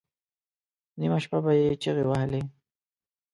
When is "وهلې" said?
2.07-2.41